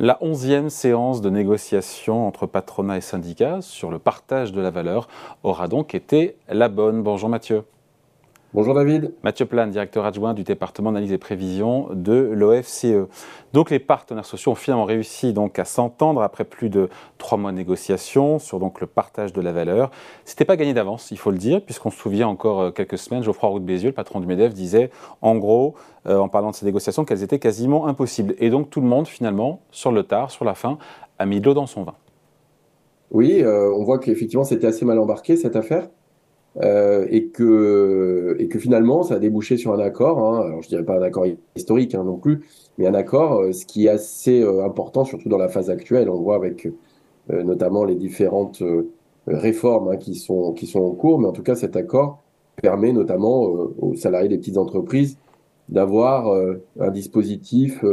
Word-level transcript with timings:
La 0.00 0.16
onzième 0.20 0.70
séance 0.70 1.20
de 1.22 1.28
négociation 1.28 2.28
entre 2.28 2.46
patronat 2.46 2.98
et 2.98 3.00
syndicats 3.00 3.60
sur 3.62 3.90
le 3.90 3.98
partage 3.98 4.52
de 4.52 4.60
la 4.60 4.70
valeur 4.70 5.08
aura 5.42 5.66
donc 5.66 5.92
été 5.92 6.36
la 6.48 6.68
bonne. 6.68 7.02
Bonjour 7.02 7.28
Mathieu. 7.28 7.64
Bonjour 8.54 8.72
David. 8.72 9.12
Mathieu 9.22 9.44
Plane, 9.44 9.70
directeur 9.70 10.06
adjoint 10.06 10.32
du 10.32 10.42
département 10.42 10.90
d'analyse 10.90 11.12
et 11.12 11.18
prévision 11.18 11.88
de 11.92 12.30
l'OFCE. 12.32 13.06
Donc 13.52 13.68
les 13.68 13.78
partenaires 13.78 14.24
sociaux 14.24 14.52
ont 14.52 14.54
finalement 14.54 14.86
réussi 14.86 15.34
donc 15.34 15.58
à 15.58 15.66
s'entendre 15.66 16.22
après 16.22 16.44
plus 16.44 16.70
de 16.70 16.88
trois 17.18 17.36
mois 17.36 17.52
de 17.52 17.58
négociations 17.58 18.38
sur 18.38 18.58
donc 18.58 18.80
le 18.80 18.86
partage 18.86 19.34
de 19.34 19.42
la 19.42 19.52
valeur. 19.52 19.90
C'était 20.24 20.46
pas 20.46 20.56
gagné 20.56 20.72
d'avance, 20.72 21.10
il 21.10 21.18
faut 21.18 21.30
le 21.30 21.36
dire, 21.36 21.62
puisqu'on 21.62 21.90
se 21.90 21.98
souvient 21.98 22.26
encore 22.26 22.60
euh, 22.60 22.70
quelques 22.70 22.96
semaines, 22.96 23.22
Geoffroy 23.22 23.50
Roux 23.50 23.58
de 23.58 23.66
Bézieux, 23.66 23.90
le 23.90 23.94
patron 23.94 24.18
du 24.18 24.26
Medef, 24.26 24.54
disait 24.54 24.88
en 25.20 25.36
gros, 25.36 25.74
euh, 26.06 26.16
en 26.16 26.30
parlant 26.30 26.48
de 26.50 26.54
ces 26.54 26.64
négociations, 26.64 27.04
qu'elles 27.04 27.22
étaient 27.22 27.38
quasiment 27.38 27.86
impossibles. 27.86 28.34
Et 28.38 28.48
donc 28.48 28.70
tout 28.70 28.80
le 28.80 28.88
monde 28.88 29.08
finalement, 29.08 29.60
sur 29.72 29.92
le 29.92 30.04
tard, 30.04 30.30
sur 30.30 30.46
la 30.46 30.54
fin, 30.54 30.78
a 31.18 31.26
mis 31.26 31.42
de 31.42 31.44
l'eau 31.44 31.54
dans 31.54 31.66
son 31.66 31.82
vin. 31.82 31.94
Oui, 33.10 33.42
euh, 33.42 33.70
on 33.76 33.84
voit 33.84 33.98
qu'effectivement 33.98 34.44
c'était 34.44 34.66
assez 34.66 34.86
mal 34.86 34.98
embarqué 34.98 35.36
cette 35.36 35.54
affaire. 35.54 35.88
Euh, 36.62 37.06
et, 37.10 37.28
que, 37.28 38.34
et 38.40 38.48
que 38.48 38.58
finalement, 38.58 39.04
ça 39.04 39.14
a 39.14 39.18
débouché 39.18 39.56
sur 39.56 39.72
un 39.72 39.78
accord. 39.78 40.18
Hein. 40.18 40.40
Alors, 40.46 40.62
je 40.62 40.68
dirais 40.68 40.84
pas 40.84 40.98
un 40.98 41.02
accord 41.02 41.24
historique 41.54 41.94
hein, 41.94 42.02
non 42.02 42.16
plus, 42.16 42.40
mais 42.78 42.86
un 42.86 42.94
accord, 42.94 43.40
euh, 43.40 43.52
ce 43.52 43.64
qui 43.64 43.86
est 43.86 43.90
assez 43.90 44.42
euh, 44.42 44.64
important, 44.64 45.04
surtout 45.04 45.28
dans 45.28 45.38
la 45.38 45.48
phase 45.48 45.70
actuelle. 45.70 46.10
On 46.10 46.20
voit 46.20 46.36
avec 46.36 46.68
notamment 47.30 47.84
les 47.84 47.94
différentes 47.94 48.62
réformes 49.26 49.88
hein, 49.88 49.96
qui, 49.98 50.14
sont, 50.14 50.54
qui 50.54 50.66
sont 50.66 50.80
en 50.80 50.92
cours, 50.92 51.18
mais 51.18 51.26
en 51.26 51.32
tout 51.32 51.42
cas, 51.42 51.54
cet 51.54 51.76
accord 51.76 52.22
permet 52.62 52.90
notamment 52.90 53.42
aux 53.42 53.94
salariés 53.96 54.30
des 54.30 54.38
petites 54.38 54.56
entreprises 54.56 55.18
d'avoir 55.68 56.34
un 56.80 56.90
dispositif, 56.90 57.84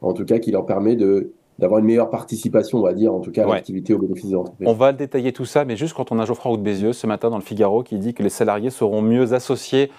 en 0.00 0.14
tout 0.14 0.24
cas, 0.24 0.38
qui 0.38 0.50
leur 0.50 0.64
permet 0.64 0.96
de 0.96 1.32
d'avoir 1.60 1.78
une 1.80 1.86
meilleure 1.86 2.10
participation, 2.10 2.78
on 2.78 2.82
va 2.82 2.94
dire, 2.94 3.14
en 3.14 3.20
tout 3.20 3.30
cas, 3.30 3.44
à 3.44 3.54
l'activité 3.54 3.92
au 3.92 3.98
bénéfice 3.98 4.30
des 4.30 4.34
entreprises. 4.34 4.66
On 4.66 4.72
va 4.72 4.92
détailler 4.92 5.32
tout 5.32 5.44
ça, 5.44 5.64
mais 5.64 5.76
juste 5.76 5.94
quand 5.94 6.10
on 6.10 6.18
a 6.18 6.24
Geoffroy 6.24 6.56
de 6.56 6.62
Bézieux 6.62 6.94
ce 6.94 7.06
matin 7.06 7.28
dans 7.30 7.36
le 7.36 7.42
Figaro 7.42 7.82
qui 7.82 7.98
dit 7.98 8.14
que 8.14 8.22
les 8.22 8.30
salariés 8.30 8.70
seront 8.70 9.02
mieux 9.02 9.34
associés 9.34 9.90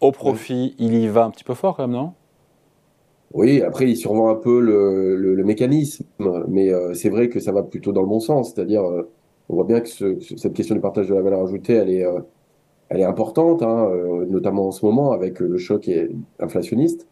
au 0.00 0.12
profit, 0.12 0.74
il 0.78 0.94
y 0.94 1.08
va 1.08 1.24
un 1.24 1.30
petit 1.30 1.44
peu 1.44 1.54
fort 1.54 1.76
quand 1.76 1.86
même, 1.86 1.96
non? 1.96 2.12
Oui, 3.32 3.60
après, 3.60 3.88
il 3.88 3.96
survend 3.96 4.30
un 4.30 4.34
peu 4.36 4.60
le, 4.60 5.44
mécanisme, 5.44 6.04
mais 6.48 6.72
euh, 6.72 6.94
c'est 6.94 7.10
vrai 7.10 7.28
que 7.28 7.40
ça 7.40 7.52
va 7.52 7.62
plutôt 7.62 7.92
dans 7.92 8.02
le 8.02 8.08
bon 8.08 8.20
sens. 8.20 8.52
C'est-à-dire, 8.54 8.84
euh, 8.84 9.10
on 9.48 9.54
voit 9.54 9.64
bien 9.64 9.80
que 9.80 9.88
cette 9.88 10.52
question 10.52 10.74
du 10.74 10.80
partage 10.80 11.08
de 11.08 11.14
la 11.14 11.22
valeur 11.22 11.42
ajoutée, 11.42 11.74
elle 11.74 11.90
est, 11.90 12.04
euh, 12.04 12.20
elle 12.88 13.00
est 13.00 13.04
importante, 13.04 13.62
hein, 13.62 13.88
notamment 14.28 14.68
en 14.68 14.70
ce 14.72 14.84
moment 14.84 15.12
avec 15.12 15.38
le 15.38 15.58
choc 15.58 15.88
inflationniste. 16.40 17.06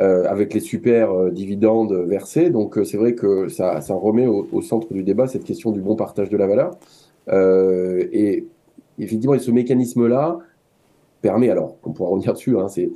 Euh, 0.00 0.24
avec 0.26 0.54
les 0.54 0.60
super 0.60 1.12
euh, 1.12 1.30
dividendes 1.30 1.92
versés. 1.92 2.48
Donc 2.48 2.78
euh, 2.78 2.84
c'est 2.84 2.96
vrai 2.96 3.14
que 3.14 3.48
ça, 3.48 3.82
ça 3.82 3.92
remet 3.92 4.26
au, 4.26 4.62
centre 4.62 4.90
du 4.90 5.02
débat 5.02 5.26
cette 5.26 5.44
question 5.44 5.70
du 5.70 5.82
bon 5.82 5.96
partage 5.96 6.30
de 6.30 6.36
la 6.38 6.46
valeur. 6.46 6.70
et 8.10 8.46
effectivement, 8.98 9.38
ce 9.38 9.50
mécanisme-là 9.50 10.38
permet, 11.20 11.50
alors 11.50 11.76
on 11.84 11.92
pourra 11.92 12.08
revenir 12.08 12.32
dessus, 12.32 12.58
hein, 12.58 12.68
c'est 12.68 12.90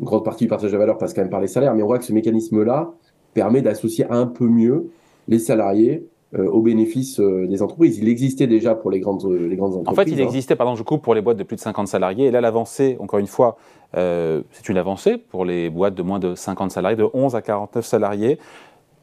une 0.00 0.04
grande 0.04 0.24
partie 0.24 0.44
du 0.44 0.48
partage 0.48 0.72
de 0.72 0.76
la 0.76 0.80
valeur 0.80 0.98
passe 0.98 1.14
quand 1.14 1.20
même 1.20 1.30
par 1.30 1.40
les 1.40 1.46
salaires, 1.46 1.74
mais 1.74 1.84
on 1.84 1.86
voit 1.86 2.00
que 2.00 2.04
ce 2.04 2.12
mécanisme-là 2.12 2.92
permet 3.32 3.62
d'associer 3.62 4.06
un 4.10 4.26
peu 4.26 4.46
mieux 4.48 4.90
les 5.28 5.38
salariés 5.38 5.98
euh, 5.98 6.09
au 6.38 6.62
bénéfice 6.62 7.18
euh, 7.18 7.46
des 7.48 7.60
entreprises. 7.62 7.98
Il 7.98 8.08
existait 8.08 8.46
déjà 8.46 8.74
pour 8.74 8.90
les 8.90 9.00
grandes, 9.00 9.24
les 9.24 9.56
grandes 9.56 9.74
entreprises. 9.74 9.88
En 9.88 9.94
fait, 9.94 10.10
il 10.10 10.20
hein. 10.20 10.24
existait, 10.24 10.54
pardon, 10.54 10.76
je 10.76 10.82
coupe, 10.82 11.02
pour 11.02 11.14
les 11.14 11.22
boîtes 11.22 11.36
de 11.36 11.42
plus 11.42 11.56
de 11.56 11.60
50 11.60 11.88
salariés. 11.88 12.26
Et 12.26 12.30
là, 12.30 12.40
l'avancée, 12.40 12.96
encore 13.00 13.18
une 13.18 13.26
fois, 13.26 13.56
euh, 13.96 14.42
c'est 14.52 14.68
une 14.68 14.78
avancée 14.78 15.16
pour 15.16 15.44
les 15.44 15.70
boîtes 15.70 15.94
de 15.94 16.02
moins 16.02 16.20
de 16.20 16.34
50 16.36 16.70
salariés, 16.70 16.96
de 16.96 17.08
11 17.12 17.34
à 17.34 17.42
49 17.42 17.84
salariés. 17.84 18.38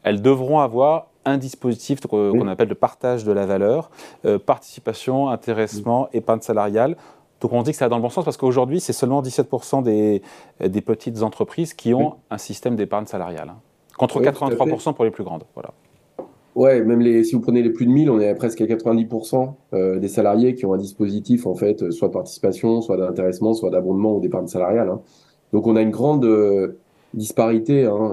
Elles 0.04 0.22
devront 0.22 0.60
avoir 0.60 1.08
un 1.26 1.36
dispositif 1.36 2.00
qu'on 2.00 2.48
appelle 2.48 2.68
le 2.68 2.74
partage 2.74 3.24
de 3.24 3.32
la 3.32 3.44
valeur, 3.44 3.90
participation, 4.46 5.28
intéressement, 5.28 6.08
épargne 6.14 6.40
salariale. 6.40 6.96
Donc 7.42 7.52
on 7.52 7.62
dit 7.62 7.72
que 7.72 7.76
ça 7.76 7.84
va 7.84 7.88
dans 7.90 7.96
le 7.96 8.02
bon 8.02 8.08
sens 8.08 8.24
parce 8.24 8.38
qu'aujourd'hui, 8.38 8.80
c'est 8.80 8.94
seulement 8.94 9.20
17% 9.20 9.82
des, 9.82 10.22
des, 10.66 10.80
petites 10.80 11.22
entreprises 11.22 11.74
qui 11.74 11.92
ont 11.92 12.14
un 12.30 12.38
système 12.38 12.76
d'épargne 12.76 13.04
salariale, 13.04 13.50
hein. 13.50 13.58
contre 13.98 14.22
83% 14.22 14.94
pour 14.94 15.04
les 15.04 15.10
plus 15.10 15.24
grandes. 15.24 15.44
Voilà. 15.54 15.70
Ouais, 16.58 16.82
même 16.82 16.98
les, 16.98 17.22
si 17.22 17.36
vous 17.36 17.40
prenez 17.40 17.62
les 17.62 17.70
plus 17.70 17.86
de 17.86 17.92
1000, 17.92 18.10
on 18.10 18.18
est 18.18 18.28
à 18.28 18.34
presque 18.34 18.60
à 18.60 18.66
90% 18.66 19.54
euh, 19.74 20.00
des 20.00 20.08
salariés 20.08 20.56
qui 20.56 20.66
ont 20.66 20.72
un 20.72 20.78
dispositif, 20.78 21.46
en 21.46 21.54
fait, 21.54 21.84
euh, 21.84 21.92
soit 21.92 22.08
de 22.08 22.14
participation, 22.14 22.80
soit 22.80 22.96
d'intéressement, 22.96 23.54
soit 23.54 23.70
d'abondement 23.70 24.16
ou 24.16 24.20
d'épargne 24.20 24.48
salariale. 24.48 24.88
Hein. 24.88 25.00
Donc, 25.52 25.68
on 25.68 25.76
a 25.76 25.82
une 25.82 25.92
grande 25.92 26.24
euh, 26.24 26.80
disparité 27.14 27.84
hein, 27.84 28.12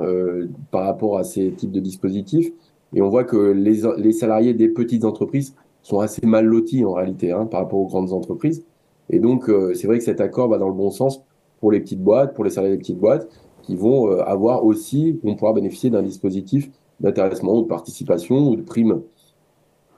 par 0.69 0.85
rapport 0.85 1.17
à 1.17 1.23
ces 1.23 1.53
types 1.53 1.71
de 1.71 1.79
dispositifs. 1.79 2.51
Et 2.93 3.01
on 3.01 3.09
voit 3.09 3.23
que 3.23 3.35
les, 3.35 3.81
les 3.97 4.11
salariés 4.11 4.53
des 4.53 4.69
petites 4.69 5.05
entreprises 5.05 5.55
sont 5.81 5.99
assez 5.99 6.23
mal 6.23 6.45
lotis 6.45 6.85
en 6.85 6.93
réalité 6.93 7.31
hein, 7.31 7.47
par 7.47 7.61
rapport 7.61 7.79
aux 7.79 7.87
grandes 7.87 8.13
entreprises. 8.13 8.63
Et 9.09 9.17
donc, 9.17 9.49
c'est 9.73 9.87
vrai 9.87 9.97
que 9.97 10.03
cet 10.03 10.21
accord 10.21 10.49
va 10.49 10.59
dans 10.59 10.69
le 10.69 10.75
bon 10.75 10.91
sens 10.91 11.23
pour 11.61 11.71
les 11.71 11.79
petites 11.79 12.03
boîtes, 12.03 12.35
pour 12.35 12.43
les 12.43 12.51
salariés 12.51 12.75
des 12.75 12.81
petites 12.81 12.99
boîtes, 12.99 13.27
qui 13.63 13.75
vont 13.75 14.07
avoir 14.19 14.63
aussi, 14.65 15.19
vont 15.23 15.33
pouvoir 15.33 15.55
bénéficier 15.55 15.89
d'un 15.89 16.03
dispositif 16.03 16.69
d'intéressement 16.99 17.57
ou 17.57 17.63
de 17.63 17.67
participation 17.67 18.49
ou 18.49 18.55
de 18.55 18.61
prime, 18.61 19.01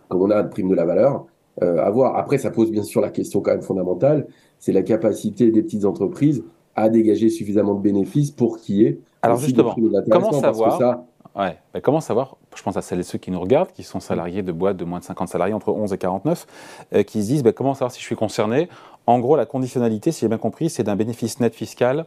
comme 0.10 0.22
on 0.22 0.30
a 0.30 0.44
de 0.44 0.50
prime 0.50 0.70
de 0.70 0.76
la 0.76 0.86
valeur, 0.86 1.26
euh, 1.62 1.84
à 1.84 1.90
voir. 1.90 2.16
Après, 2.18 2.38
ça 2.38 2.52
pose 2.52 2.72
bien 2.72 2.84
sûr 2.84 3.02
la 3.02 3.10
question 3.10 3.42
quand 3.42 3.52
même 3.52 3.62
fondamentale, 3.62 4.28
c'est 4.60 4.72
la 4.72 4.84
capacité 4.84 5.52
des 5.52 5.62
petites 5.64 5.86
entreprises 5.86 6.44
à 6.76 6.90
dégager 6.90 7.30
suffisamment 7.30 7.74
de 7.74 7.82
bénéfices 7.82 8.32
pour 8.32 8.60
qu'il 8.60 8.76
y 8.76 8.86
ait 8.86 9.00
alors 9.22 9.38
justement, 9.38 9.76
comment 10.10 10.32
savoir 10.32 11.04
ouais, 11.36 11.82
comment 11.82 12.02
savoir, 12.02 12.38
je 12.56 12.64
pense 12.64 12.78
à 12.78 12.82
celles 12.82 13.00
et 13.00 13.04
ceux 13.04 13.18
qui 13.18 13.32
nous 13.32 13.40
regardent, 13.40 13.72
qui 13.72 13.84
sont 13.84 14.00
salariés 14.00 14.42
de 14.42 14.52
boîtes 14.52 14.78
de 14.78 14.86
moins 14.86 15.00
de 15.00 15.04
50 15.04 15.28
salariés, 15.28 15.54
entre 15.54 15.72
11 15.72 15.94
et 15.94 15.98
49, 15.98 16.48
euh, 16.94 17.04
qui 17.04 17.22
se 17.22 17.28
disent 17.28 17.44
bah, 17.44 17.52
comment 17.52 17.74
savoir 17.74 17.92
si 17.92 18.00
je 18.00 18.06
suis 18.06 18.16
concerné? 18.16 18.70
En 19.06 19.20
gros, 19.20 19.36
la 19.36 19.46
conditionnalité, 19.46 20.12
si 20.12 20.22
j'ai 20.22 20.28
bien 20.28 20.38
compris, 20.38 20.70
c'est 20.70 20.84
d'un 20.84 20.96
bénéfice 20.96 21.40
net 21.40 21.56
fiscal 21.56 22.06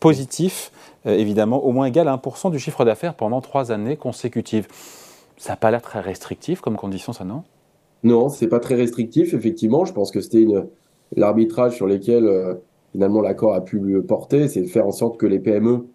positif, 0.00 0.72
euh, 1.06 1.16
évidemment, 1.16 1.64
au 1.64 1.72
moins 1.72 1.86
égal 1.86 2.08
à 2.08 2.16
1% 2.16 2.50
du 2.50 2.58
chiffre 2.58 2.84
d'affaires 2.84 3.14
pendant 3.14 3.40
trois 3.40 3.72
années 3.72 3.96
consécutives. 3.96 4.66
Ça 5.36 5.52
n'a 5.52 5.56
pas 5.56 5.70
l'air 5.70 5.82
très 5.82 6.00
restrictif 6.00 6.60
comme 6.60 6.76
condition, 6.76 7.12
ça, 7.12 7.24
non? 7.24 7.42
Non, 8.02 8.28
c'est 8.28 8.48
pas 8.48 8.60
très 8.60 8.74
restrictif, 8.74 9.34
effectivement. 9.34 9.84
Je 9.84 9.92
pense 9.92 10.10
que 10.10 10.20
c'était 10.20 10.46
l'arbitrage 11.14 11.74
sur 11.74 11.86
lequel 11.86 12.26
euh, 12.26 12.54
finalement 12.92 13.20
l'accord 13.20 13.54
a 13.54 13.62
pu 13.62 14.00
porter, 14.02 14.48
c'est 14.48 14.62
de 14.62 14.66
faire 14.66 14.86
en 14.86 14.92
sorte 14.92 15.16
que 15.16 15.26
les 15.26 15.38
PME, 15.38 15.86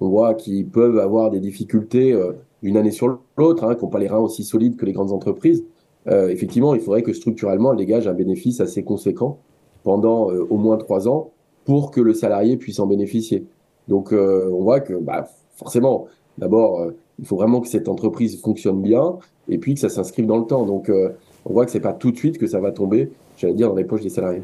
on 0.00 0.08
voit 0.08 0.34
qu'ils 0.34 0.68
peuvent 0.68 0.98
avoir 0.98 1.30
des 1.30 1.40
difficultés 1.40 2.12
euh, 2.12 2.32
d'une 2.62 2.76
année 2.76 2.90
sur 2.90 3.20
l'autre, 3.36 3.64
hein, 3.64 3.74
qui 3.74 3.84
n'ont 3.84 3.90
pas 3.90 3.98
les 3.98 4.08
reins 4.08 4.18
aussi 4.18 4.44
solides 4.44 4.76
que 4.76 4.86
les 4.86 4.92
grandes 4.92 5.12
entreprises. 5.12 5.64
effectivement, 6.06 6.74
il 6.74 6.80
faudrait 6.80 7.02
que 7.02 7.12
structurellement, 7.12 7.72
elles 7.72 7.78
dégagent 7.78 8.08
un 8.08 8.14
bénéfice 8.14 8.60
assez 8.60 8.82
conséquent 8.82 9.38
pendant 9.84 10.28
au 10.30 10.56
moins 10.56 10.78
trois 10.78 11.06
ans 11.06 11.32
pour 11.68 11.90
que 11.90 12.00
le 12.00 12.14
salarié 12.14 12.56
puisse 12.56 12.80
en 12.80 12.86
bénéficier. 12.86 13.44
Donc, 13.88 14.14
euh, 14.14 14.50
on 14.54 14.62
voit 14.62 14.80
que 14.80 14.94
bah, 14.94 15.28
forcément, 15.54 16.06
d'abord, 16.38 16.80
euh, 16.80 16.96
il 17.18 17.26
faut 17.26 17.36
vraiment 17.36 17.60
que 17.60 17.68
cette 17.68 17.90
entreprise 17.90 18.40
fonctionne 18.40 18.80
bien 18.80 19.18
et 19.50 19.58
puis 19.58 19.74
que 19.74 19.80
ça 19.80 19.90
s'inscrive 19.90 20.24
dans 20.24 20.38
le 20.38 20.46
temps. 20.46 20.64
Donc, 20.64 20.88
euh, 20.88 21.10
on 21.44 21.52
voit 21.52 21.66
que 21.66 21.70
c'est 21.70 21.80
pas 21.80 21.92
tout 21.92 22.10
de 22.10 22.16
suite 22.16 22.38
que 22.38 22.46
ça 22.46 22.58
va 22.58 22.72
tomber, 22.72 23.12
j'allais 23.36 23.52
dire, 23.52 23.68
dans 23.68 23.74
les 23.74 23.84
poches 23.84 24.00
des 24.00 24.08
salariés. 24.08 24.40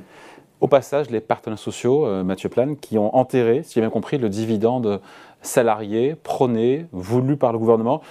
Au 0.61 0.69
passage, 0.69 1.09
les 1.09 1.23
partenaires 1.23 1.59
sociaux, 1.59 2.07
Mathieu 2.25 2.51
Plane, 2.51 2.77
qui 2.77 2.99
ont 2.99 3.17
enterré, 3.17 3.63
si 3.63 3.75
j'ai 3.75 3.81
bien 3.81 3.91
compris, 3.91 4.19
le 4.19 4.29
dividende 4.29 5.01
salarié 5.41 6.17
prôné, 6.23 6.85
voulu 6.93 7.39
par 7.39 7.55
le 7.55 7.59
gouvernement, 7.59 8.03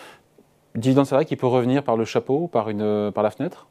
dividende 0.73 1.05
salarié 1.05 1.27
qui 1.27 1.35
peut 1.35 1.45
revenir 1.45 1.83
par 1.83 1.97
le 1.97 2.05
chapeau 2.05 2.39
ou 2.41 2.47
par, 2.47 2.69
une, 2.69 3.11
par 3.13 3.23
la 3.23 3.29
fenêtre? 3.29 3.67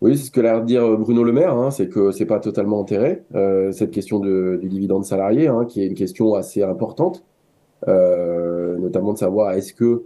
Oui, 0.00 0.16
c'est 0.16 0.26
ce 0.26 0.30
que 0.30 0.40
l'a 0.40 0.60
dire 0.60 0.96
Bruno 0.96 1.22
Le 1.22 1.32
Maire, 1.32 1.54
hein, 1.54 1.70
c'est 1.70 1.88
que 1.88 2.10
c'est 2.10 2.24
pas 2.24 2.40
totalement 2.40 2.80
enterré 2.80 3.22
euh, 3.34 3.70
cette 3.70 3.90
question 3.90 4.18
de, 4.18 4.58
du 4.60 4.68
dividende 4.68 5.04
salarié, 5.04 5.48
hein, 5.48 5.66
qui 5.68 5.82
est 5.82 5.86
une 5.86 5.94
question 5.94 6.34
assez 6.34 6.62
importante, 6.62 7.22
euh, 7.86 8.78
notamment 8.78 9.12
de 9.12 9.18
savoir 9.18 9.52
est-ce 9.52 9.74
que 9.74 10.04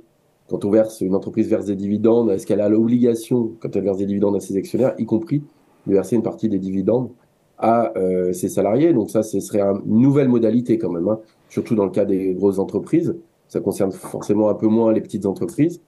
quand 0.48 0.64
on 0.64 0.70
verse 0.70 1.00
une 1.00 1.14
entreprise 1.14 1.48
verse 1.48 1.66
des 1.66 1.76
dividendes, 1.76 2.30
est-ce 2.30 2.44
qu'elle 2.44 2.60
a 2.60 2.68
l'obligation 2.68 3.52
quand 3.60 3.74
elle 3.76 3.84
verse 3.84 3.98
des 3.98 4.06
dividendes 4.06 4.34
à 4.34 4.40
ses 4.40 4.56
actionnaires, 4.56 4.94
y 4.98 5.06
compris 5.06 5.44
de 5.86 5.92
verser 5.92 6.16
une 6.16 6.22
partie 6.22 6.48
des 6.48 6.58
dividendes 6.58 7.10
à 7.58 7.96
euh, 7.96 8.32
ses 8.32 8.48
salariés. 8.48 8.92
Donc 8.92 9.10
ça, 9.10 9.22
ce 9.22 9.38
serait 9.38 9.60
une 9.60 10.00
nouvelle 10.00 10.28
modalité 10.28 10.76
quand 10.76 10.90
même, 10.90 11.08
hein, 11.08 11.20
surtout 11.48 11.76
dans 11.76 11.84
le 11.84 11.90
cas 11.92 12.04
des 12.04 12.34
grosses 12.34 12.58
entreprises. 12.58 13.16
Ça 13.46 13.60
concerne 13.60 13.92
forcément 13.92 14.48
un 14.48 14.54
peu 14.54 14.66
moins 14.66 14.92
les 14.92 15.00
petites 15.00 15.26
entreprises 15.26 15.80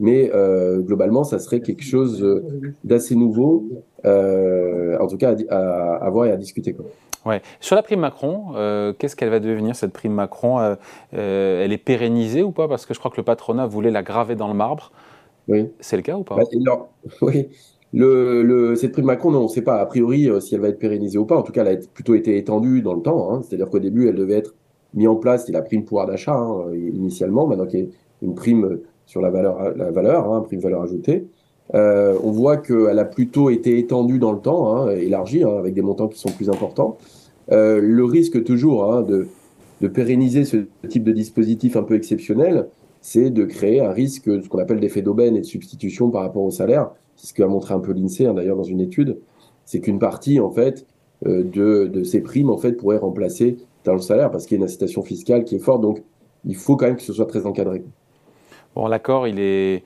mais 0.00 0.30
euh, 0.34 0.80
globalement, 0.80 1.24
ça 1.24 1.38
serait 1.38 1.60
quelque 1.60 1.84
chose 1.84 2.22
euh, 2.22 2.42
d'assez 2.82 3.14
nouveau, 3.14 3.68
euh, 4.04 4.98
en 4.98 5.06
tout 5.06 5.16
cas 5.16 5.34
à, 5.48 5.96
à, 5.96 6.10
voir 6.10 6.26
et 6.26 6.32
à 6.32 6.36
discuter. 6.36 6.72
Quoi. 6.72 6.86
Ouais. 7.26 7.40
Sur 7.60 7.76
la 7.76 7.82
prime 7.82 8.00
Macron, 8.00 8.52
qu'est-ce 8.98 9.16
qu'elle 9.16 9.30
va 9.30 9.40
devenir 9.40 9.76
cette 9.76 9.92
prime 9.92 10.12
Macron 10.12 10.76
Elle 11.12 11.72
est 11.72 11.82
pérennisée 11.82 12.42
ou 12.42 12.50
pas? 12.50 12.68
Parce 12.68 12.84
que 12.84 12.92
je 12.92 12.98
crois 12.98 13.10
que 13.10 13.16
le 13.16 13.22
patronat 13.22 13.66
voulait 13.66 13.90
la 13.90 14.02
graver 14.02 14.34
dans 14.34 14.48
le 14.48 14.54
marbre. 14.54 14.92
Oui. 15.48 15.70
C'est 15.80 15.96
le 15.96 16.02
cas 16.02 16.16
ou 16.16 16.22
pas? 16.22 16.36
Bah, 16.36 16.88
Oui. 17.22 17.48
Le, 17.94 18.42
le, 18.42 18.74
cette 18.74 18.92
prime 18.92 19.06
Macron, 19.06 19.30
non, 19.30 19.40
on 19.40 19.42
ne 19.44 19.48
sait 19.48 19.62
pas 19.62 19.76
a 19.76 19.86
priori 19.86 20.28
si 20.40 20.54
elle 20.54 20.60
va 20.60 20.68
être 20.68 20.80
pérennisée 20.80 21.16
ou 21.16 21.24
pas. 21.24 21.36
En 21.36 21.42
tout 21.42 21.52
cas, 21.52 21.64
elle 21.64 21.78
a 21.78 21.80
plutôt 21.94 22.14
été 22.14 22.36
étendue 22.36 22.82
dans 22.82 22.94
le 22.94 23.00
temps. 23.00 23.32
Hein. 23.32 23.40
C'est-à-dire 23.42 23.70
qu'au 23.70 23.78
début, 23.78 24.08
elle 24.08 24.16
devait 24.16 24.34
être 24.34 24.54
mise 24.92 25.08
en 25.08 25.16
place, 25.16 25.46
c'est 25.46 25.52
la 25.52 25.62
prime 25.62 25.84
pouvoir 25.84 26.06
d'achat 26.06 26.34
hein, 26.34 26.74
initialement. 26.74 27.46
Maintenant 27.46 27.66
qu'il 27.66 27.80
y 27.80 27.82
a 27.84 27.86
une 28.22 28.34
prime 28.34 28.80
sur 29.06 29.20
la 29.20 29.30
valeur, 29.30 29.76
la 29.76 29.90
valeur, 29.90 30.32
hein, 30.32 30.40
prix 30.40 30.56
de 30.56 30.62
valeur 30.62 30.82
ajoutée. 30.82 31.26
Euh, 31.74 32.18
on 32.22 32.30
voit 32.30 32.58
qu'elle 32.58 32.98
a 32.98 33.04
plutôt 33.04 33.50
été 33.50 33.78
étendue 33.78 34.18
dans 34.18 34.32
le 34.32 34.40
temps, 34.40 34.76
hein, 34.76 34.90
élargie, 34.90 35.42
hein, 35.42 35.56
avec 35.58 35.74
des 35.74 35.82
montants 35.82 36.08
qui 36.08 36.18
sont 36.18 36.30
plus 36.30 36.50
importants. 36.50 36.98
Euh, 37.52 37.80
le 37.80 38.04
risque 38.04 38.42
toujours 38.44 39.02
de, 39.02 39.28
pérenniser 39.88 40.44
ce 40.44 40.64
type 40.88 41.04
de 41.04 41.12
dispositif 41.12 41.76
un 41.76 41.82
peu 41.82 41.94
exceptionnel, 41.94 42.68
c'est 43.02 43.30
de 43.30 43.44
créer 43.44 43.80
un 43.80 43.90
risque, 43.90 44.24
ce 44.24 44.48
qu'on 44.48 44.58
appelle 44.58 44.80
d'effet 44.80 45.02
d'aubaine 45.02 45.36
et 45.36 45.40
de 45.40 45.46
substitution 45.46 46.10
par 46.10 46.22
rapport 46.22 46.42
au 46.42 46.50
salaire. 46.50 46.90
C'est 47.16 47.28
ce 47.28 47.34
qu'a 47.34 47.46
montré 47.46 47.74
un 47.74 47.80
peu 47.80 47.92
l'INSEE 47.92 48.32
d'ailleurs 48.34 48.56
dans 48.56 48.62
une 48.62 48.80
étude. 48.80 49.18
C'est 49.66 49.80
qu'une 49.80 49.98
partie 49.98 50.40
en 50.40 50.50
fait 50.50 50.86
euh, 51.26 51.42
de, 51.44 51.86
de, 51.86 52.02
ces 52.02 52.22
primes 52.22 52.48
en 52.48 52.56
fait 52.56 52.72
pourrait 52.72 52.96
remplacer 52.96 53.58
dans 53.84 53.92
le 53.92 54.00
salaire 54.00 54.30
parce 54.30 54.46
qu'il 54.46 54.56
y 54.56 54.58
a 54.58 54.62
une 54.62 54.64
incitation 54.64 55.02
fiscale 55.02 55.44
qui 55.44 55.56
est 55.56 55.58
forte. 55.58 55.82
Donc 55.82 56.02
il 56.46 56.56
faut 56.56 56.76
quand 56.76 56.86
même 56.86 56.96
que 56.96 57.02
ce 57.02 57.12
soit 57.12 57.26
très 57.26 57.44
encadré. 57.44 57.84
Bon, 58.74 58.86
l'accord, 58.86 59.28
il 59.28 59.38
est 59.38 59.84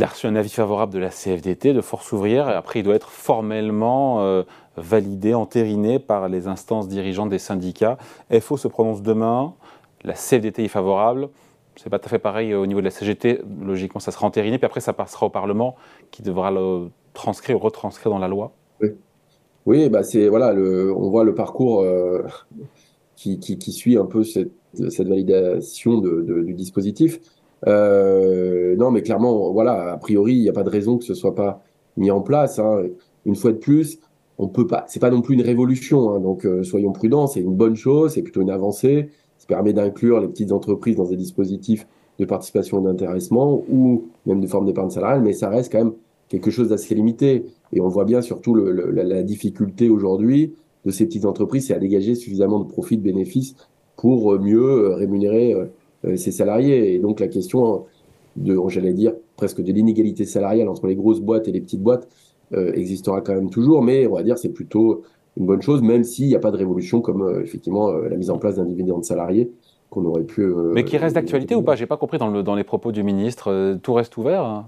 a 0.00 0.06
reçu 0.06 0.26
un 0.26 0.36
avis 0.36 0.48
favorable 0.48 0.92
de 0.92 0.98
la 0.98 1.10
CFDT, 1.10 1.74
de 1.74 1.80
Force 1.80 2.12
ouvrière, 2.12 2.48
et 2.48 2.54
après 2.54 2.80
il 2.80 2.82
doit 2.82 2.94
être 2.94 3.10
formellement 3.10 4.22
euh, 4.22 4.42
validé, 4.76 5.34
entériné 5.34 5.98
par 5.98 6.28
les 6.28 6.48
instances 6.48 6.88
dirigeantes 6.88 7.28
des 7.28 7.38
syndicats. 7.38 7.98
FO 8.40 8.56
se 8.56 8.68
prononce 8.68 9.02
demain, 9.02 9.54
la 10.02 10.14
CFDT 10.14 10.64
est 10.64 10.68
favorable. 10.68 11.28
C'est 11.76 11.90
pas 11.90 11.98
tout 11.98 12.06
à 12.06 12.08
fait 12.08 12.18
pareil 12.18 12.54
au 12.54 12.66
niveau 12.66 12.80
de 12.80 12.84
la 12.84 12.90
CGT. 12.90 13.40
Logiquement, 13.60 14.00
ça 14.00 14.12
sera 14.12 14.26
entériné, 14.26 14.58
puis 14.58 14.66
après, 14.66 14.80
ça 14.80 14.92
passera 14.92 15.26
au 15.26 15.30
Parlement 15.30 15.74
qui 16.12 16.22
devra 16.22 16.52
le 16.52 16.88
transcrire 17.14 17.56
ou 17.56 17.58
retranscrire 17.58 18.10
dans 18.10 18.18
la 18.18 18.28
loi. 18.28 18.52
Oui, 19.66 19.88
bah 19.88 20.02
c'est 20.02 20.28
voilà, 20.28 20.52
on 20.52 21.08
voit 21.08 21.24
le 21.24 21.34
parcours 21.34 21.82
euh, 21.82 22.22
qui, 23.16 23.72
suit 23.72 23.96
un 23.96 24.04
peu 24.04 24.22
cette, 24.22 24.52
validation 24.74 25.98
du 25.98 26.54
dispositif. 26.54 27.18
Euh, 27.66 28.76
non, 28.76 28.90
mais 28.90 29.02
clairement, 29.02 29.52
voilà, 29.52 29.92
a 29.92 29.96
priori, 29.96 30.34
il 30.34 30.42
n'y 30.42 30.48
a 30.48 30.52
pas 30.52 30.62
de 30.62 30.70
raison 30.70 30.98
que 30.98 31.04
ce 31.04 31.14
soit 31.14 31.34
pas 31.34 31.62
mis 31.96 32.10
en 32.10 32.20
place. 32.20 32.58
Hein. 32.58 32.84
Une 33.24 33.36
fois 33.36 33.52
de 33.52 33.58
plus, 33.58 33.98
on 34.38 34.48
peut 34.48 34.66
pas. 34.66 34.84
C'est 34.88 35.00
pas 35.00 35.10
non 35.10 35.22
plus 35.22 35.34
une 35.34 35.42
révolution, 35.42 36.10
hein, 36.10 36.20
donc 36.20 36.44
euh, 36.44 36.62
soyons 36.62 36.92
prudents. 36.92 37.26
C'est 37.26 37.40
une 37.40 37.54
bonne 37.54 37.76
chose, 37.76 38.12
c'est 38.12 38.22
plutôt 38.22 38.42
une 38.42 38.50
avancée. 38.50 39.10
Ça 39.38 39.46
permet 39.46 39.72
d'inclure 39.72 40.20
les 40.20 40.28
petites 40.28 40.52
entreprises 40.52 40.96
dans 40.96 41.04
des 41.04 41.16
dispositifs 41.16 41.86
de 42.18 42.24
participation 42.24 42.80
et 42.80 42.84
d'intéressement 42.84 43.64
ou 43.68 44.04
même 44.26 44.40
de 44.40 44.46
forme 44.46 44.66
d'épargne 44.66 44.90
salariale, 44.90 45.22
mais 45.22 45.32
ça 45.32 45.48
reste 45.48 45.72
quand 45.72 45.78
même 45.78 45.94
quelque 46.28 46.50
chose 46.50 46.68
d'assez 46.68 46.94
limité. 46.94 47.44
Et 47.72 47.80
on 47.80 47.88
voit 47.88 48.04
bien 48.04 48.22
surtout 48.22 48.54
la, 48.54 49.02
la, 49.02 49.22
difficulté 49.22 49.88
aujourd'hui 49.88 50.54
de 50.84 50.90
ces 50.90 51.06
petites 51.06 51.24
entreprises, 51.24 51.68
c'est 51.68 51.74
à 51.74 51.78
dégager 51.78 52.14
suffisamment 52.14 52.60
de 52.60 52.68
profits, 52.68 52.96
de 52.96 53.02
bénéfices 53.02 53.56
pour 53.96 54.34
euh, 54.34 54.38
mieux 54.38 54.88
rémunérer 54.94 55.54
euh, 55.54 55.66
ses 56.16 56.32
salariés. 56.32 56.94
Et 56.94 56.98
donc 56.98 57.20
la 57.20 57.28
question 57.28 57.84
de, 58.36 58.58
j'allais 58.68 58.92
dire, 58.92 59.12
presque 59.36 59.62
de 59.62 59.72
l'inégalité 59.72 60.24
salariale 60.24 60.68
entre 60.68 60.86
les 60.86 60.96
grosses 60.96 61.20
boîtes 61.20 61.48
et 61.48 61.52
les 61.52 61.60
petites 61.60 61.82
boîtes 61.82 62.08
euh, 62.52 62.72
existera 62.74 63.20
quand 63.20 63.34
même 63.34 63.50
toujours, 63.50 63.82
mais 63.82 64.06
on 64.06 64.14
va 64.14 64.22
dire 64.22 64.38
c'est 64.38 64.52
plutôt 64.52 65.02
une 65.36 65.46
bonne 65.46 65.62
chose, 65.62 65.82
même 65.82 66.04
s'il 66.04 66.26
n'y 66.26 66.34
a 66.34 66.40
pas 66.40 66.50
de 66.50 66.56
révolution 66.56 67.00
comme 67.00 67.22
euh, 67.22 67.42
effectivement 67.42 67.92
la 67.92 68.16
mise 68.16 68.30
en 68.30 68.38
place 68.38 68.56
d'un 68.56 68.64
dividende 68.64 69.04
salarié 69.04 69.50
qu'on 69.90 70.04
aurait 70.04 70.24
pu. 70.24 70.46
mais 70.72 70.84
qui 70.84 70.96
reste 70.96 71.14
d'actualité 71.14 71.54
ou 71.54 71.62
pas? 71.62 71.76
J'ai 71.76 71.86
pas 71.86 71.96
compris 71.96 72.18
dans, 72.18 72.28
le, 72.28 72.42
dans 72.42 72.54
les 72.54 72.64
propos 72.64 72.90
du 72.90 73.02
ministre. 73.02 73.76
tout 73.82 73.94
reste 73.94 74.16
ouvert 74.16 74.44
hein, 74.44 74.66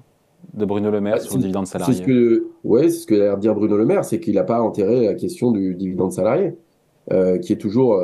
de 0.54 0.64
Bruno 0.64 0.90
Le 0.90 1.00
Maire 1.00 1.16
ah, 1.16 1.20
sur 1.20 1.34
le 1.34 1.40
dividende 1.40 1.66
salarié. 1.66 1.94
C'est 1.94 2.02
ce 2.02 2.06
que, 2.06 2.46
ouais, 2.62 2.88
c'est 2.88 3.00
ce 3.00 3.06
que 3.06 3.14
a 3.14 3.18
l'air 3.18 3.36
de 3.36 3.40
dire 3.40 3.54
Bruno 3.54 3.76
Le 3.76 3.84
Maire, 3.84 4.04
c'est 4.04 4.20
qu'il 4.20 4.34
n'a 4.34 4.44
pas 4.44 4.60
enterré 4.60 5.06
la 5.06 5.14
question 5.14 5.50
du 5.50 5.74
dividende 5.74 6.12
salarié, 6.12 6.54
qui 7.42 7.52
est 7.52 7.60
toujours 7.60 8.00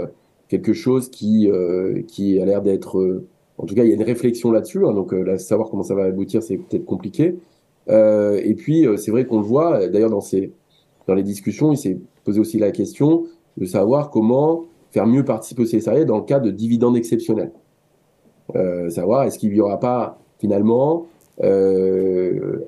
quelque 0.52 0.74
chose 0.74 1.08
qui, 1.08 1.50
euh, 1.50 2.02
qui 2.06 2.38
a 2.38 2.44
l'air 2.44 2.60
d'être... 2.60 2.98
Euh, 2.98 3.26
en 3.56 3.64
tout 3.64 3.74
cas, 3.74 3.84
il 3.84 3.88
y 3.88 3.92
a 3.92 3.94
une 3.94 4.02
réflexion 4.02 4.52
là-dessus, 4.52 4.84
hein, 4.86 4.92
donc 4.92 5.14
euh, 5.14 5.38
savoir 5.38 5.70
comment 5.70 5.82
ça 5.82 5.94
va 5.94 6.04
aboutir, 6.04 6.42
c'est 6.42 6.58
peut-être 6.58 6.84
compliqué. 6.84 7.38
et 7.88 8.54
puis, 8.54 8.86
c'est 8.98 9.10
vrai 9.10 9.24
qu'on 9.24 9.38
le 9.38 9.44
voit, 9.44 9.88
d'ailleurs, 9.88 10.10
dans, 10.10 10.20
ces, 10.20 10.52
dans 11.06 11.14
les 11.14 11.22
discussions, 11.22 11.72
il 11.72 11.78
s'est 11.78 11.98
posé 12.24 12.38
aussi 12.38 12.58
la 12.58 12.70
question 12.70 13.24
de 13.56 13.64
savoir 13.64 14.10
comment 14.10 14.66
faire 14.90 15.06
mieux 15.06 15.24
participer 15.24 15.62
aux 15.62 15.66
salariés 15.66 16.04
dans 16.04 16.18
le 16.18 16.24
cas 16.24 16.38
de 16.38 16.50
dividendes 16.50 16.96
exceptionnels. 16.96 17.52
savoir 18.88 19.24
est-ce 19.24 19.38
qu'il 19.38 19.52
n'y 19.52 19.60
aura 19.60 19.80
pas 19.80 20.18
finalement 20.38 21.06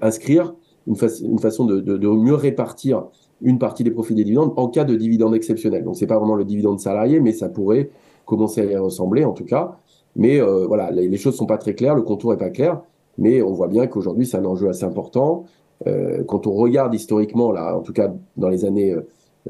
inscrire 0.00 0.54
une, 0.86 0.96
une 1.22 1.38
façon 1.38 1.64
de, 1.64 1.80
de, 1.80 2.08
mieux 2.08 2.34
répartir 2.34 3.06
une 3.42 3.58
partie 3.58 3.84
des 3.84 3.90
profits 3.90 4.14
des 4.14 4.24
dividendes 4.24 4.52
en 4.56 4.68
cas 4.68 4.84
de 4.84 4.94
dividendes 4.94 5.34
exceptionnels. 5.34 5.84
Donc 5.84 5.96
c'est 5.96 6.06
pas 6.06 6.18
vraiment 6.18 6.34
le 6.34 6.44
dividende 6.44 6.80
salarié, 6.80 7.20
mais 7.20 7.32
ça 7.32 7.48
pourrait 7.48 7.90
commencer 8.24 8.60
à 8.60 8.64
y 8.64 8.76
ressembler 8.76 9.24
en 9.24 9.32
tout 9.32 9.44
cas. 9.44 9.78
Mais 10.16 10.40
euh, 10.40 10.66
voilà, 10.66 10.90
les, 10.90 11.16
choses 11.16 11.36
sont 11.36 11.46
pas 11.46 11.58
très 11.58 11.74
claires, 11.74 11.94
le 11.94 12.02
contour 12.02 12.32
est 12.32 12.38
pas 12.38 12.50
clair, 12.50 12.80
mais 13.18 13.42
on 13.42 13.52
voit 13.52 13.68
bien 13.68 13.86
qu'aujourd'hui 13.86 14.26
c'est 14.26 14.36
un 14.36 14.44
enjeu 14.44 14.68
assez 14.68 14.84
important. 14.84 15.44
Euh, 15.86 16.22
quand 16.24 16.46
on 16.46 16.52
regarde 16.52 16.94
historiquement, 16.94 17.50
là, 17.50 17.76
en 17.76 17.80
tout 17.80 17.92
cas 17.92 18.12
dans 18.36 18.48
les 18.48 18.64
années 18.64 18.92
euh, 18.92 19.02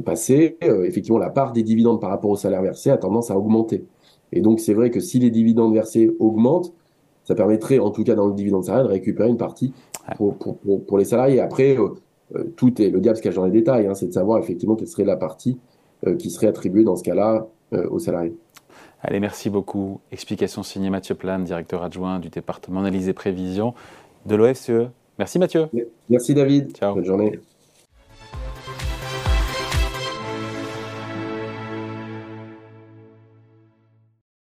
passées, 0.05 0.57
effectivement 0.61 1.19
la 1.19 1.31
part 1.31 1.53
des 1.53 1.63
dividendes 1.63 2.01
par 2.01 2.11
rapport 2.11 2.31
au 2.31 2.37
salaire 2.37 2.63
versé 2.63 2.91
a 2.91 2.97
tendance 2.97 3.31
à 3.31 3.39
augmenter. 3.39 3.85
Et 4.33 4.41
donc 4.41 4.59
c'est 4.59 4.75
vrai 4.75 4.91
que 4.91 5.01
si 5.01 5.19
les 5.19 5.31
dividendes 5.31 5.75
versés 5.75 6.11
augmentent, 6.19 6.73
ça 7.25 7.35
permettrait, 7.35 7.79
en 7.79 7.91
tout 7.91 8.05
cas 8.05 8.15
dans 8.15 8.27
le 8.27 8.35
dividende 8.35 8.65
salarial, 8.65 8.89
de 8.89 8.93
récupérer 8.93 9.29
une 9.29 9.37
partie 9.37 9.73
pour, 10.17 10.35
pour, 10.35 10.59
pour, 10.85 10.99
les 10.99 11.05
salariés. 11.05 11.41
Après, 11.41 11.77
tout 12.57 12.81
est 12.81 12.91
le 12.91 13.01
diable 13.01 13.17
se 13.17 13.23
cache 13.23 13.35
dans 13.35 13.45
les 13.45 13.51
détails. 13.51 13.87
Hein, 13.87 13.95
c'est 13.95 14.07
de 14.07 14.13
savoir 14.13 14.39
effectivement 14.39 14.75
quelle 14.77 14.89
serait 14.89 15.05
la 15.05 15.17
partie 15.17 15.59
euh, 16.07 16.17
qui 16.17 16.31
serait 16.31 16.47
attribuée 16.47 16.85
dans 16.85 16.97
ce 16.97 17.03
cas-là 17.03 17.47
euh, 17.73 17.89
aux 17.89 17.99
salariés. 17.99 18.37
Allez, 19.03 19.21
merci 19.21 19.51
beaucoup. 19.51 20.01
Explication 20.13 20.63
signée 20.63 20.91
Mathieu 20.91 21.15
Plane, 21.15 21.45
directeur 21.45 21.83
adjoint 21.83 22.19
du 22.19 22.31
département 22.31 22.81
analyse 22.81 23.09
et 23.09 23.13
prévision 23.13 23.75
de 24.27 24.35
l'OFCE. 24.35 24.89
Merci 25.19 25.39
Mathieu. 25.39 25.67
Merci 26.09 26.35
David. 26.35 26.77
Ciao. 26.77 26.95
Bonne 26.95 27.05
journée. 27.05 27.39